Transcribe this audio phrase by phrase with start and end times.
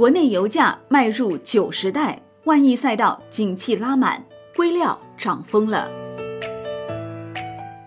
[0.00, 4.24] 国内油价迈入九十代，万亿赛道景气拉满，
[4.56, 5.90] 硅料涨疯了。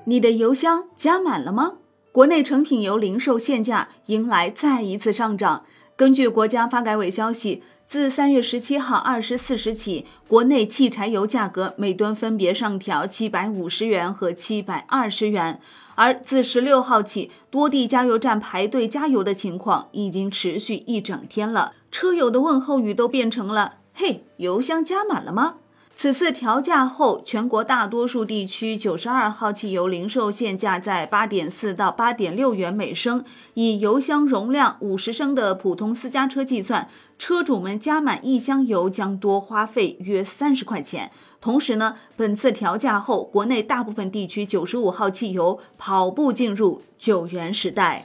[0.06, 1.78] 你的油箱加满了吗？
[2.12, 5.66] 国内成品油零售限价迎来再一次上涨。
[5.96, 15.60] 根据国家发改委消息，自三月十七号二十四时起，国内汽柴油价格每吨分别上调七百五十元和七百二十元。
[15.96, 21.72] 而自十六号起，多地加油站排队加油的情况已经持续一整天了。
[21.94, 25.58] 车友的问候语都变成了“嘿，油箱加满了吗？”
[25.96, 33.24] 此次调价后，全国大多数地区九十二号汽油零售限价在八点四到八点六元每升。
[33.54, 41.12] 以油箱容量五十升的普通私家车计算，车主们加满一箱油将多花费约三十块钱。
[41.40, 48.04] 同时呢，本次调价后，国内大部分地区九十五号汽油跑步进入九元时代。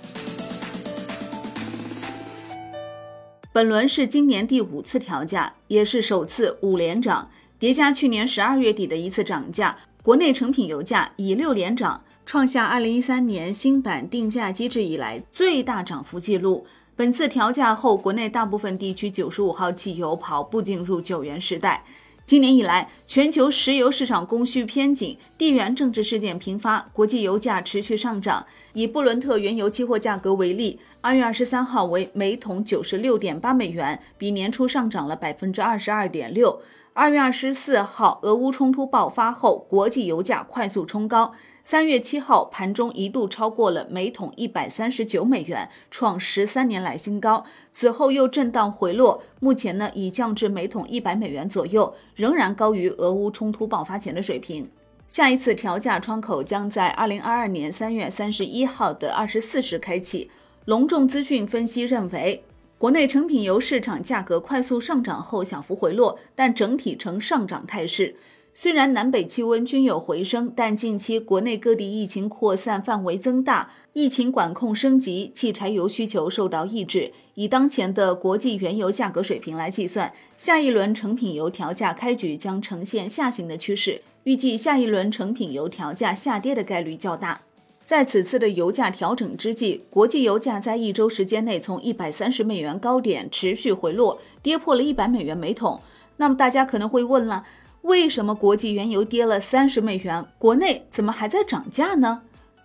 [3.59, 7.29] 本轮是今年第五次调价，也是首次五连涨，
[7.59, 16.69] 叠加去年十二月底的一次涨价，国内成品油价以六连涨，创下二零一三年新版定价机制以来最大涨幅记录。
[16.95, 21.83] 本次调价后，国内大部分地区九十五号汽油跑步进入九元时代。
[22.29, 28.45] 今年以来，全球石油市场供需偏紧，地缘政治事件频发，国际油价持续上涨。
[28.75, 36.61] 以布伦特原油期货价格为例，二月二十三号为每桶九十六点八美元，比年初上涨了百分之二十二点六。
[36.93, 41.33] 二月二十四号，俄乌冲突爆发后，国际油价快速冲高。
[41.71, 47.45] 三月七号盘中一度超过了每桶一百三十九美元，创十三年来新高。
[47.73, 54.67] 此后又震荡回落，目前呢已降至每桶一百美元左右，仍然高于俄乌冲突爆发前的水平。
[55.09, 60.31] 下一次调价窗口将在二零二二年三月三十一号的二十四时开启。
[60.65, 62.43] 隆重资讯分析认为，
[62.79, 68.17] 国内成品油市场价格快速上涨后小幅回落，但整体呈上涨态势。
[68.55, 77.13] 虽然南北气温均有回升，但近期国内各地疫情扩散范围增大，疫情管控升级，汽柴油需求受到抑制。
[77.35, 87.43] 以当前的国际原油价格水平来计算，下一轮成品油调价开局将呈现下行的趋势，预计下一轮成品油调价下跌的概率较大。
[87.85, 95.81] 在此次的油价调整之际，国际油价在一周时间内从一百三十美元高点持续回落，跌破了一百美元每桶。
[96.17, 97.45] 那么大家可能会问了。
[97.89, 102.21] 为什么国际原油跌了三十美元，国内怎么还在涨价呢？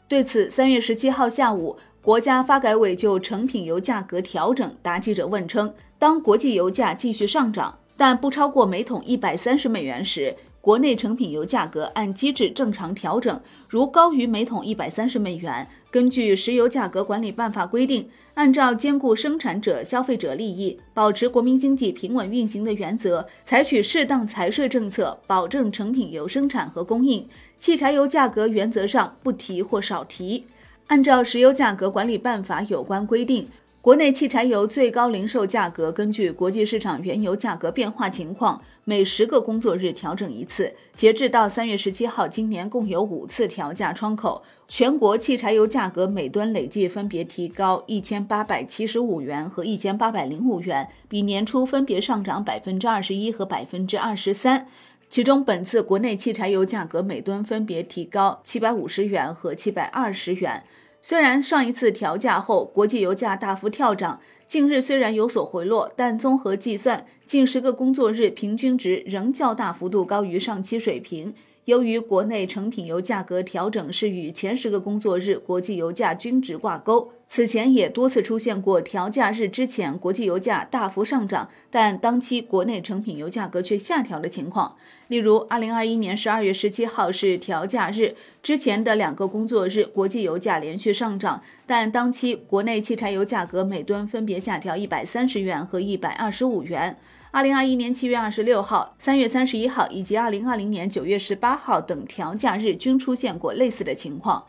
[0.10, 10.36] 对此，三月十七号下午，国家发改委就成品油价格调整答记者问称，当国际油价继续上涨，但不超过每桶一百三十美元时。
[10.63, 13.38] 国内成品油价格按机制正常调整，
[13.68, 27.28] 如高于每桶一百三十美元，根据《石油价格管理办法》规定，按照兼顾生产者、消费者利益、保持国民经济平稳运行的原则，采取适当财税政策，保证成品油生产和供应。
[27.57, 30.45] 汽柴油价格原则上不提或少提。
[30.88, 33.50] 按照《石油价格管理办法》有关规定。
[33.84, 40.74] 国内汽柴油最高零售价格根据国际市场原油价格变化情况，每十个工作日调整一次。
[40.94, 54.66] 截至到三月十七号，今年共有五次调价窗口，全国汽柴油价格每吨累计分别提高一千八百七十五元和一千八百零五元，比年初分别上涨百分之二十一和百分之二十三。
[55.10, 60.64] 其中，本次国内汽柴油价格每吨分别提高七百五十元和七百二十元。
[61.06, 71.34] 虽然上一次调价后，国际油价大幅跳涨，近日虽然有所回落，但综合计算，近十个工作日平均值仍较大幅度高于上期水平。
[71.66, 84.76] 由于国内成品油价格调整是与前十个工作日国际油价均值挂钩，此前也多次出现过调价日之前国际油价大幅上涨，但当期国内成品油价格却下调的情况。
[85.08, 96.96] 例如，二零二一年十二月十七号是调价日，之前的两个工作日国际油价连续上涨，但当期国内汽柴油价格每吨分别下调一百三十元和一百二十五元。
[97.31, 104.44] 二零二一年七月二十六号、三月三十一号以及二零二零年九月十八号等调价日均出现过类似的情况。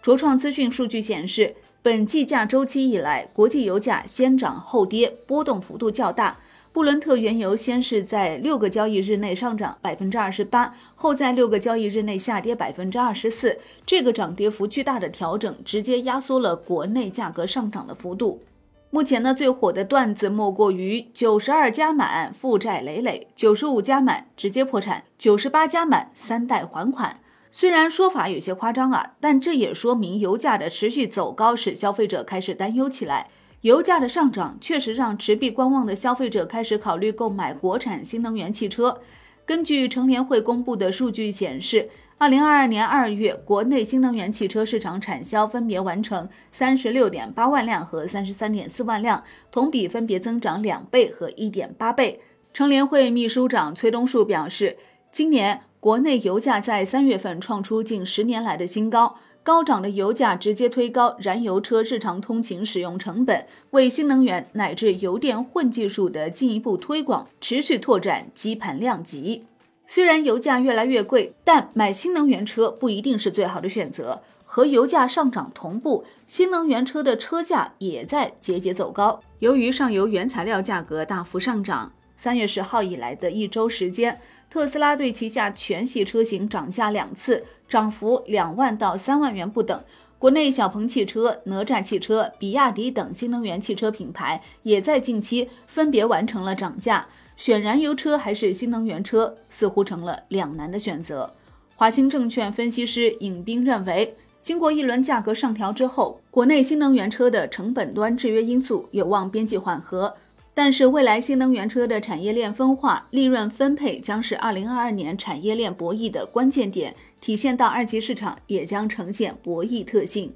[0.00, 6.38] 卓创资讯数据显示，本计价周期以来，国际油价先涨后跌，波动幅度较大。
[6.70, 13.58] 布伦特原油先是在六个交易日内上涨百分之二十八，后在六个交易日内下跌百分之二十四。
[13.86, 18.42] 这个涨跌幅巨大的调整，直接压缩了国内价格上涨的幅度。
[18.90, 27.18] 目前呢，最火的段子莫过于九十二加满负债累累，九十五加满直接破产，九十八加满三代还款。
[27.50, 33.28] 虽然说法有些夸张啊，但这也说明油价的持续走高使消费者开始担忧起来。
[33.62, 39.00] 油价的上涨确实让持币观望的消费者开始考虑购买国产新能源汽车。
[39.44, 52.20] 根据乘联会公布的数据显示，二零二二年二月，国内新能源汽车市场产销分别完成三十六点八万辆和三十三点四万辆，同比分别增长两倍和一点八倍。
[52.52, 54.76] 乘联会秘书长崔东树表示，
[55.10, 59.16] 今年国内油价在三月份创出近十年来的新高。
[59.44, 69.44] 高涨的油价直接推高燃油车日常通勤使用成本，为新能源乃至油电混技术的进一步推广持续拓展基盘量级。
[69.86, 74.20] 虽然油价越来越贵，但买新能源车不一定是最好的选择。
[74.44, 79.20] 和油价上涨同步，新能源车的车价也在节节走高。
[79.38, 84.18] 由于上游原材料价格大幅上涨，三月十号以来的一周时间。
[84.50, 89.78] 特斯拉对旗下全系车型涨价两次，涨幅两万到三万元不等。
[90.18, 97.06] 国内小鹏汽车、哪吒汽车、比亚迪等新能源汽车品牌也在近期分别完成了涨价。
[97.36, 101.32] 选燃油车还是新能源车，似乎成了两难的选择。
[101.76, 110.16] 华兴证券分析师尹斌认为，经过一轮价格上调之后，国内新能源车的成本端制约因素有望边际缓和。
[110.60, 120.32] 但是，未来新能源车的产业链分化、利润分配将是2022年产业链博弈的关键点，体现到二级市场也将呈现博弈特性。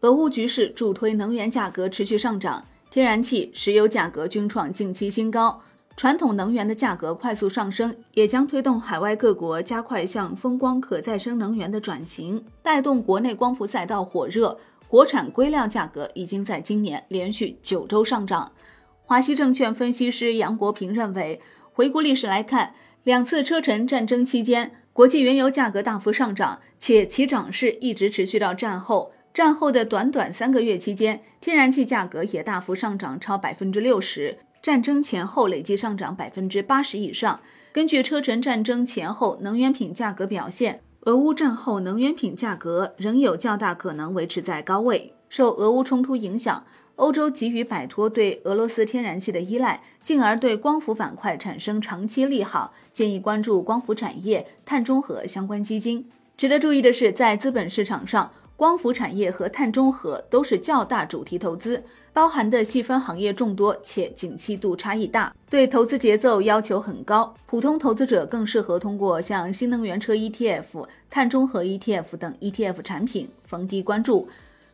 [0.00, 5.62] 俄乌局势助推能源价格持续上涨，天然气、石油价格均创近期新高，
[5.96, 14.58] 传统能源的价格快速上升，也将推动海外各国加快向风光可再生能源的转型，带动国内光伏赛道火热。
[14.88, 18.50] 国产硅料价格已经在今年连续九周上涨。
[19.10, 21.40] 华西证券分析师杨国平认为，
[21.72, 29.10] 回顾历史来看，两次车臣战争期间，国际原油价格大幅上涨，且其涨势一直持续到战后。
[29.34, 37.40] 战后的短短三个月期间，天然气价格也大幅上涨超百分之六十，战争前后累计上涨百分之八十以上。
[37.72, 45.14] 根据车臣战争前后能源品价格表现，俄乌战后能源品价格仍有较大可能维持在高位。
[45.28, 46.64] 受俄乌冲突影响。
[47.00, 56.04] 欧洲急于摆脱对俄罗斯天然气的依赖，进而对光伏板块产生长期利好，建议关注光伏产业、碳中和相关基金。
[56.36, 61.82] 值得注意的是，在资本市场上，光伏产业和碳中和都是较大主题投资，
[62.12, 67.34] 包含的细分行业众多，且景气度差异大，对投资节奏要求很高。
[67.46, 74.28] 普通投资者更适合通过像新能源车 ETF、碳中和 ETF 等 ETF 产品逢低关注。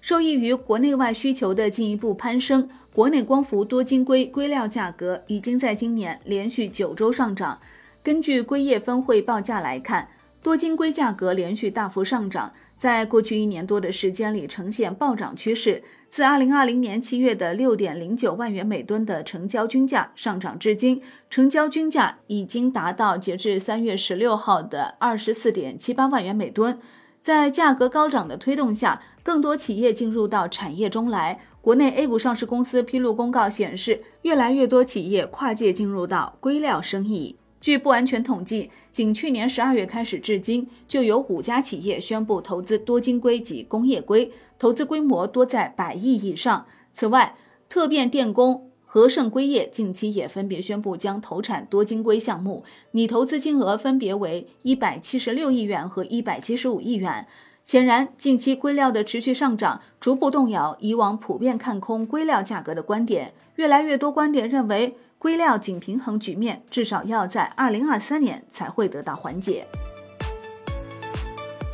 [0.06, 7.60] 受益于国内外需求的进一步攀升，国内光伏多晶硅硅料价格已经在今年连续九周上涨。
[8.04, 10.08] 根据硅业分会报价来看，
[10.40, 15.82] 多晶硅价格连续大幅上涨，在过去一年多的时间里呈现暴涨趋势。
[16.08, 26.78] 自二零二零年七月的六点零九万元每吨的成交均价上涨至今，成交均价已经达到截至三月十六号的二十四点七八万元每吨。
[27.26, 31.40] 在价格高涨的推动下，更多企业进入到产业中来。
[31.60, 37.34] 国内 A 股上市公司披露公告显示，越来越多企业跨界进入到硅料生意。
[37.60, 46.66] 据不完全统计，仅去年十二月开始至今，就有五家企业宣布投资多晶硅及工业硅，投资规模多在百亿以上。
[46.92, 47.34] 此外，
[47.68, 48.70] 特变电工。
[48.96, 57.26] 和盛硅业近期也分别宣布将投产多晶硅项目，拟投资金额分别为一百七十六亿元和一百七十五亿元。
[57.62, 63.34] 显然，近期硅料的持续上涨，逐步动摇以往普遍看空硅料价格的观点。
[63.56, 69.66] 越来越多观点认为，硅料仅平衡局面至少要在二零二三年才会得到缓解。